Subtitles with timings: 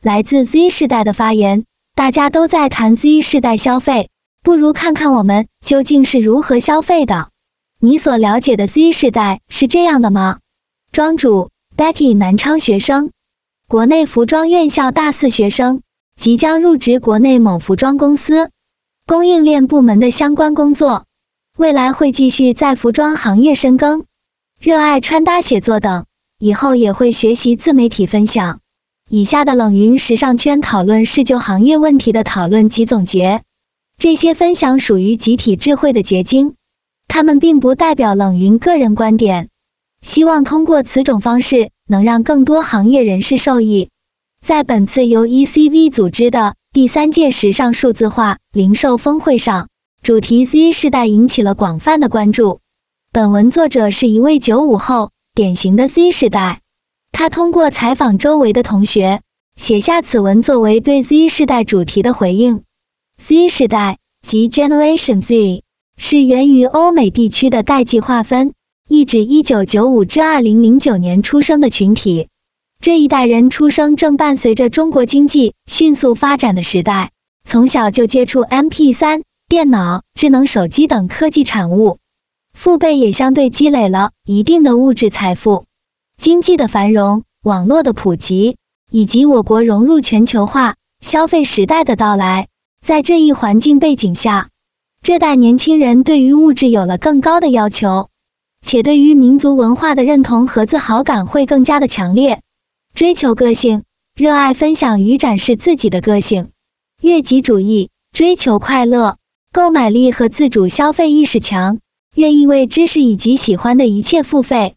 [0.00, 1.64] 来自 Z 世代的发言，
[1.96, 4.10] 大家都在谈 Z 世代消费，
[4.44, 7.30] 不如看看我们究竟是如何消费的。
[7.80, 10.38] 你所了解的 Z 世代是这样的吗？
[10.92, 13.10] 庄主 Becky 南昌学生，
[13.66, 15.82] 国内服装院校大四学生，
[16.14, 18.50] 即将入职国内某服装公司，
[19.04, 21.06] 供应链部门的相关工作，
[21.56, 24.04] 未来会继续在服装行业深耕，
[24.60, 26.06] 热爱穿搭写作等，
[26.38, 28.60] 以后也会学习自媒体分享。
[29.10, 33.42] 以下的冷云时尚圈讨论是就行业问题的讨论及总结，
[33.96, 36.56] 这些分享属于集体智慧的结晶。
[37.06, 39.48] 他们并不代表冷云个人观点，
[40.02, 43.88] 希望通过此种方式能让更多行业人士受益。
[44.42, 49.70] 在本次由 ECV 组织的第三届时尚数字化零售峰会上，
[50.02, 52.60] 主题 Z 世代引起了广泛的关注。
[53.10, 56.60] 本文作者是一位九五后，典型的 Z 世代。
[57.12, 59.22] 他通过采访周围的同学，
[59.56, 62.62] 写下此文作为对 Z 世代主题的回应。
[63.16, 65.62] Z 世代即 Generation Z。
[66.00, 68.54] 是源于欧美地区的代际划分，
[68.88, 72.28] 意指一九九五至二零零九年出生的群体。
[72.80, 77.10] 这一代人出生正伴随着中国经济迅速发展的时代，
[77.44, 81.98] 从小就接触 MP 三、电脑、智能手机等科技产物，
[82.54, 85.64] 父辈也相对积累了一定的物质财富。
[86.18, 88.56] 经济的繁荣、网络的普及，
[88.90, 92.48] 以及我国融入全球化消费时代的到来，
[92.84, 94.48] 在这一环境背景下。
[95.00, 98.08] 这代年轻人对于物质有了更高的要求，
[98.60, 102.42] 且对于民族文化的认同和自豪感会更加的强烈，
[102.94, 103.84] 追求个性，
[104.16, 106.48] 热爱分享与展示自己的个性，
[107.00, 109.18] 悦己主义，追求快乐，
[109.52, 111.78] 购买力和自主消费意识强，
[112.16, 114.74] 愿意为知识以及喜欢的一切付费，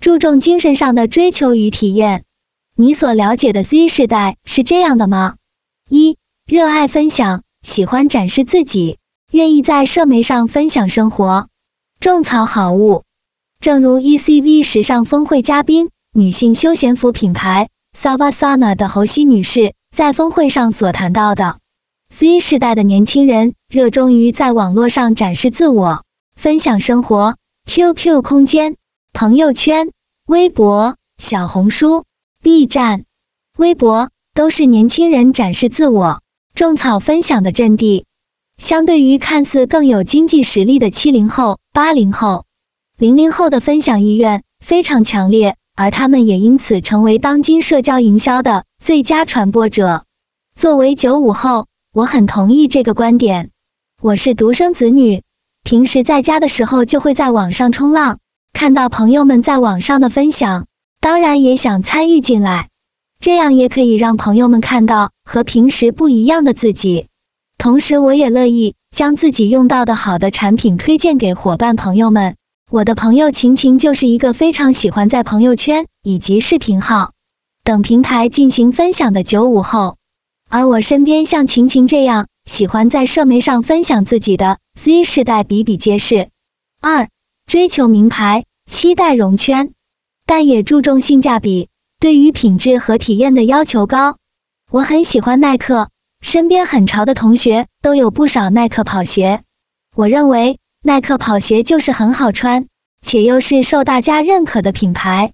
[0.00, 2.24] 注重精神上的追求与体验。
[2.74, 5.34] 你所了解的 Z 世代是这样的吗？
[5.90, 8.96] 一、热爱分享，喜欢展示自己。
[9.30, 11.48] 愿意在社媒上分享生活，
[12.00, 13.02] 种草好物。
[13.60, 21.58] 正如 ECV 时尚峰会嘉宾、女性休闲服品牌 Savasana 的侯西女士在峰会上所谈到的
[22.08, 27.36] ，Z 世代的年轻人热衷于在网络上展示自我，分享生活。
[27.66, 28.76] QQ 空间、
[29.12, 29.90] 朋友圈、
[30.26, 32.04] 微博、小红书、
[32.42, 33.04] B 站、
[33.58, 36.22] 微博都是年轻人展示自我、
[36.54, 38.06] 种草分享的阵地。
[38.56, 42.46] 相对于看似更有经济实力的七零后、八零后、
[42.96, 50.04] 零零后的分享意愿非常强烈，而他们也因此成为当今社交营销的最佳传播者。
[50.54, 53.50] 作为九五后，我很同意这个观点。
[54.00, 55.22] 我是独生子女，
[55.62, 58.18] 平时在家的时候就会在网上冲浪，
[58.52, 60.66] 看到朋友们在网上的分享，
[61.00, 62.68] 当然也想参与进来，
[63.18, 67.06] 这样也可以让朋友们看到和平时不一样的自己。
[67.58, 72.36] 同时，我也乐意将自己用到的好的产品推荐给伙伴朋友们。
[72.70, 77.12] 我的朋友晴晴就是一个非常喜欢在朋友圈以及视频号
[77.64, 79.96] 等平台进行分享的九五后，
[80.48, 86.28] 而我身边像晴晴这样喜欢在社媒上分享自己的 Z 世代比比皆是。
[86.80, 87.08] 二、
[87.50, 89.72] 追求名牌，期待融圈，
[90.24, 91.68] 但也注重性价比，
[91.98, 94.18] 对于品质和体验的要求高。
[94.70, 95.88] 我很喜欢耐克。
[96.20, 99.42] 身边很潮的同学都有不少耐克跑鞋，
[99.96, 102.68] 我认为耐克跑鞋就是很好穿，
[103.02, 105.32] 且又是受大家认可的品牌。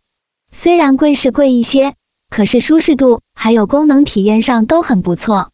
[0.50, 1.92] 虽然贵是贵一些，
[2.30, 5.50] 可是舒适度还有功能体验上都很不错。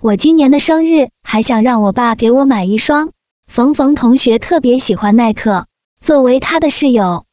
[0.00, 3.10] 我今年的生日还想让我爸给我买一双。
[3.46, 5.66] 冯冯同学特别喜欢耐克，
[6.06, 7.24] 作为他的室友，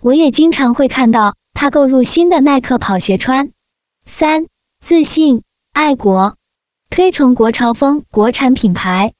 [0.00, 3.50] 我也经常会看到他购入新的耐克跑鞋穿。
[4.06, 4.46] 三、
[4.78, 5.42] 自信、
[5.72, 6.36] 爱国。
[6.90, 9.14] 推崇国潮风国产品牌，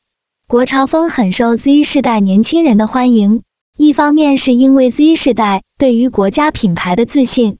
[0.46, 3.42] 国潮风很受 Z 世代年轻人的欢迎。
[3.76, 7.58] 一方面是因为 Z 世代对于国家品牌的自信，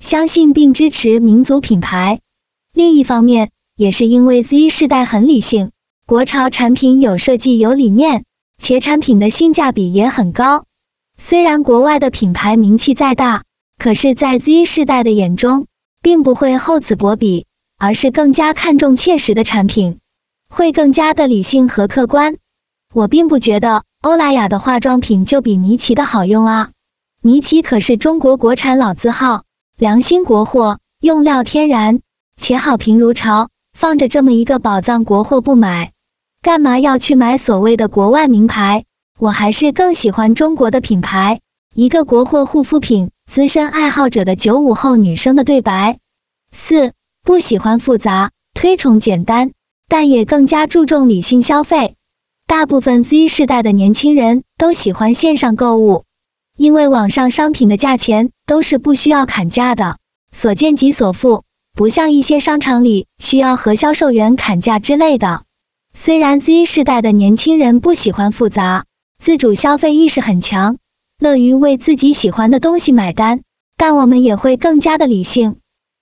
[0.00, 2.18] 相信并支持民族品牌；
[2.74, 5.70] 另一方面也是因为 Z 世代很理性，
[6.06, 8.24] 国潮产品有设计有理念，
[8.60, 10.64] 且产品的性价比也很高。
[11.18, 13.42] 虽然国外的品牌名气再大，
[13.76, 15.66] 可是，在 Z 世代的眼中，
[16.00, 17.44] 并不会厚此薄彼。
[17.80, 20.00] 而是更加看重切实的产品，
[20.48, 22.38] 会更加的理性和客观。
[22.92, 26.70] 我并不觉得欧莱雅的化妆品就比尼奇的好用啊，
[27.22, 29.44] 尼奇可是中国国产老字号，
[29.78, 32.00] 良心国货，用料天然，
[32.36, 33.48] 且好评如潮。
[33.72, 35.92] 放着这么一个宝藏国货不买，
[36.42, 38.86] 干嘛要去买所谓的国外名牌？
[39.18, 41.40] 我还是更喜欢中国的品牌。
[41.74, 45.98] 一个国货护肤品资深爱好者的九五后女生的对白。
[46.50, 46.92] 四。
[47.24, 49.50] 不喜欢复杂，推崇简单，
[49.86, 51.96] 但也更加注重理性消费。
[52.46, 56.04] 大部分 Z 世代的年轻人都喜欢线上购物，
[56.56, 59.98] 因为网上商品的价钱都是不需要砍价的，
[60.32, 61.42] 所见即所付，
[61.74, 65.42] 不像一些商场里需要和销售员砍价之类的。
[65.92, 68.86] 虽然 Z 世代的年轻人不喜欢复杂，
[69.28, 70.78] 自主消费意识很强，
[71.18, 73.42] 乐于为自己喜欢的东西买单，
[73.76, 75.56] 但我们也会更加的理性。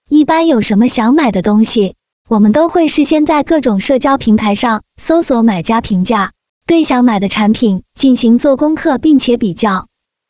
[0.08, 1.96] 一般有什么想买的东西，
[2.28, 6.34] 我们都会事先在各种社交平台上搜索买家评价。
[6.69, 9.88] 对想买的产品进行做功课，并且比较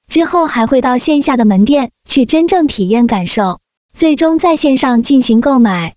[0.08, 3.60] 之后，还会到线下的门店去真正体验感受，
[3.92, 5.96] 最终在线上进行购买。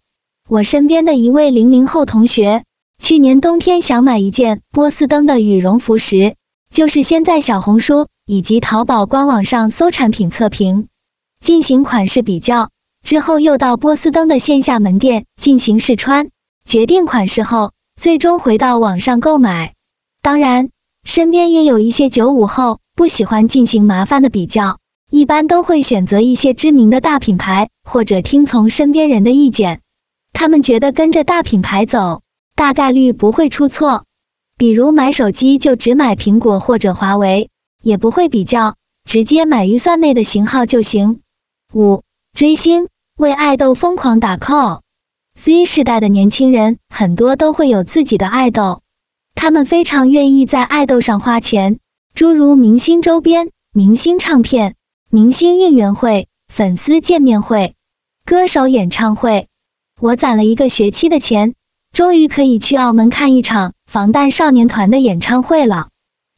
[0.49, 2.65] 我身边的一位零零后同学，
[3.01, 6.35] 去年冬天想买一件波司登的羽绒服时，
[6.73, 10.87] 就是先在小红书以及淘宝官网上搜产品测评，
[11.41, 12.69] 进行款式比较，
[13.03, 16.29] 之后又到波司登的线下门店进行试穿，
[16.65, 19.73] 决定款式后，最终回到网上购买。
[20.21, 20.69] 当然，
[21.03, 24.77] 身边也有一些九五后不喜欢进行麻烦的比较，
[25.09, 29.81] 一般都会选择一些知名的大品牌，或者听从身边人的意见。
[30.33, 32.21] 他们觉得跟着大品牌走，
[32.55, 34.05] 大概率不会出错。
[34.59, 37.49] 比如买手机就只买苹果或者华为，
[37.81, 38.75] 也不会比较，
[39.05, 41.21] 直接买预算内的型号就行。
[41.73, 42.03] 五、
[42.33, 44.81] 追星为爱豆疯狂打 call。
[45.33, 48.81] Z 世代的年轻人很多都会有自己的爱豆。
[49.33, 51.79] 他们非常愿意在爱豆上花钱，
[52.13, 54.75] 诸如明星周边、明星唱片、
[55.09, 57.75] 明星应援会、粉丝见面会、
[58.25, 59.47] 歌手演唱会。
[60.01, 61.55] 我攒了一个学期的钱，
[61.93, 65.87] 终于可以去澳门看一场防弹少年团的演唱会了。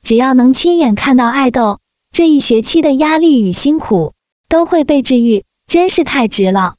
[0.03, 1.79] 只要能亲眼看到爱豆，
[2.13, 4.13] 这一学期的压力与辛苦
[4.47, 6.75] 都会被治愈，真是太值了。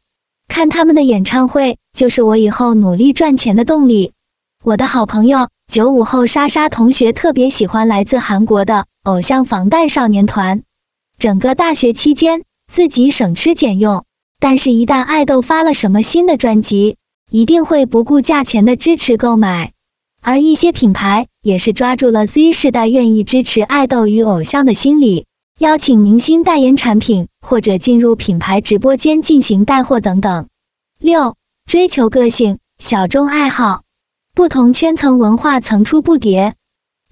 [0.49, 4.15] 看他们的演唱会，就是我以后努力赚钱的动力。
[4.65, 5.51] 我的好朋友。
[5.71, 10.63] 九五后莎莎同学特别喜欢来自韩国的偶像防弹少年团，
[11.19, 14.05] 整个大学期间自己省吃俭用，
[14.39, 16.97] 但是，一旦爱豆发了什么新的专辑，
[17.31, 19.73] 一定会不顾价钱的支持购买。
[20.25, 25.27] 而一些品牌也是抓住了 Z 世代愿意支持爱豆与偶像的心理，
[25.59, 30.47] 邀请明星代言产品，或者进入品牌直播间进行带货等等。
[31.01, 31.35] 六、
[31.67, 33.83] 追求个性，小众爱好。
[34.33, 36.55] 不同圈层文化层出不穷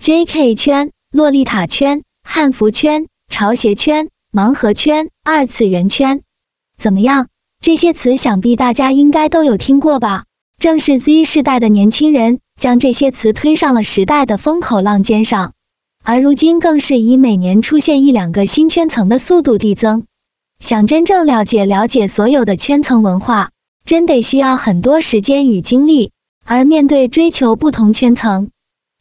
[0.01, 0.55] ，J.K.
[0.55, 6.23] 圈、洛丽塔圈、汉服圈、潮鞋圈、盲盒圈、二次元圈，
[6.79, 7.27] 怎么样？
[7.61, 10.27] 这些词想必大家应该都有听过吧？
[10.59, 15.55] 正是 Z 世代的年轻人将这些词推上了时代的风口浪尖上，
[16.05, 20.05] 而如今更是以每年出现一两个新圈层的速度递增。
[20.59, 23.49] 想真正了解了解所有的圈层文化，
[23.87, 26.13] 真得需要很多时间与精力。
[26.45, 28.51] 而面对追求不同圈层、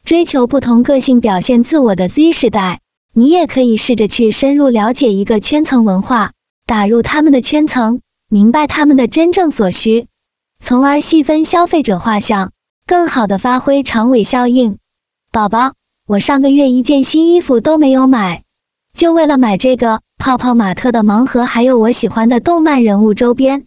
[0.04, 2.80] 追求不同个性表现自我的 Z 世代，
[3.12, 6.32] 你也可以试着去深入了解一个圈层文化，
[6.64, 10.06] 打入他们的圈层，明白他们的真正所需，
[10.60, 12.52] 从而细分消费者画像，
[12.90, 14.78] 更好的发挥长尾效应。
[15.30, 15.74] 宝宝，
[16.08, 18.42] 我上个月一件新衣服都没有买，
[18.92, 23.66] 就为了买这个泡泡玛特的盲盒，还有我喜欢的动漫人物周边。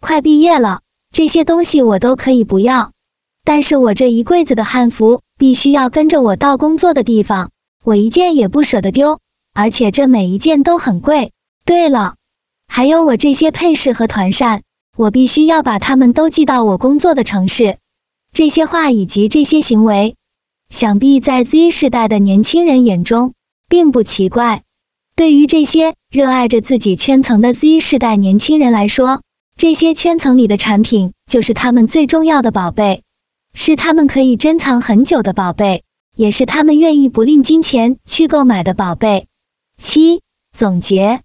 [0.00, 2.92] 快毕业了，这些东西我都可以不要。
[3.42, 7.50] 但是我这一柜子的汉服必须要跟着我到工作的地方，
[7.82, 9.18] 我一件也不舍得丢，
[9.52, 11.32] 而且这每一件都很贵。
[11.64, 12.14] 对了，
[12.68, 14.62] 还有我这些配饰和团扇，
[14.96, 17.78] 我必须要把它们都寄到我工作的城市。
[18.32, 20.14] 这些话以及这些行为，
[20.68, 23.34] 想必在 Z 世代的年轻人眼中
[23.68, 24.62] 并不奇怪。
[25.16, 29.20] 对于这些热爱着自己圈层的 Z 世代年轻人来说，
[29.56, 33.02] 这些圈层里的产品就是他们最重要的宝贝。
[33.52, 35.82] 是他们可以珍藏很久的宝贝，
[36.14, 39.26] 也是他们愿意不吝金钱去购买的宝贝。
[39.76, 40.22] 七
[40.56, 41.22] 总结，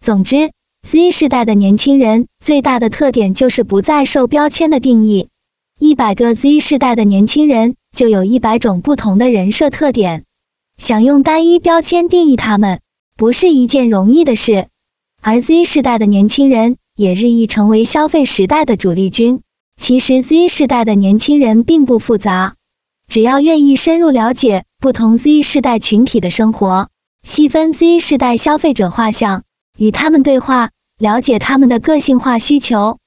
[0.00, 0.52] 总之
[0.84, 5.28] ，Z 世代的年轻人最大的特点就是不再受标签的定义。
[5.80, 10.24] 一百个 Z 世代的年轻人就有一百种不同的人设特点，
[10.78, 12.80] 想用单一标签定义他们，
[13.16, 14.68] 不是一件容易的事。
[15.20, 19.40] 而 Z 世代的年轻人也日益成为消费时代的主力军。
[19.76, 22.54] 其实 Z 世代的年轻人并不复杂，
[23.08, 26.88] 只要愿意深入了解不同 Z 世代群体的生活，
[27.24, 29.42] 细分 Z 世代消费者画像，
[29.76, 32.98] 与他们对话，了解他们的个性化需求，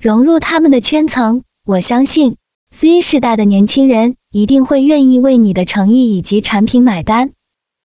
[0.00, 2.38] 融入他们的圈层，我相信
[2.74, 7.34] Z 世代的年轻人一定会愿意为你的诚意以及产品买单。